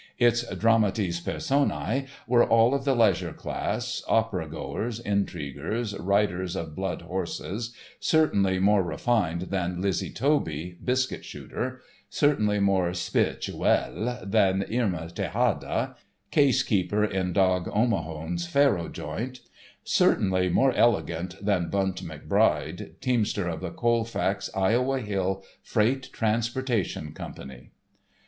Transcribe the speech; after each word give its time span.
Its 0.17 0.41
dramatis 0.55 1.19
personae 1.19 2.07
were 2.25 2.43
all 2.43 2.73
of 2.73 2.85
the 2.85 2.95
leisure 2.95 3.33
class, 3.33 4.01
opera 4.07 4.47
goers, 4.47 4.99
intriguers, 4.99 5.95
riders 5.95 6.55
of 6.55 6.73
blood 6.75 7.03
horses, 7.03 7.75
certainly 7.99 8.57
more 8.57 8.81
refined 8.81 9.41
than 9.51 9.79
Lizzie 9.79 10.09
Toby, 10.09 10.75
biscuit 10.83 11.23
shooter, 11.23 11.81
certainly 12.09 12.59
more 12.59 12.95
spirituelle 12.95 14.19
than 14.25 14.65
Irma 14.73 15.07
Tejada, 15.11 15.95
case 16.31 16.63
keeper 16.63 17.05
in 17.05 17.31
Dog 17.31 17.67
Omahone's 17.71 18.47
faro 18.47 18.89
joint, 18.89 19.41
certainly 19.83 20.49
more 20.49 20.73
elegant 20.73 21.35
than 21.45 21.69
Bunt 21.69 22.01
McBride, 22.03 22.99
teamster 23.01 23.47
of 23.47 23.59
the 23.61 23.69
Colfax 23.69 24.49
Iowa 24.55 24.99
Hill 24.99 25.43
Freight 25.61 26.09
Transportation 26.11 27.11
Company. 27.13 27.69